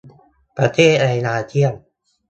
[0.57, 1.73] ประเทศในอาเซียน